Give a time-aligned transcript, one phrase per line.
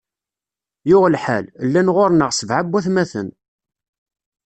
[0.89, 3.29] Yuɣ lḥal, llan ɣur-neɣ sebɛa n watmaten.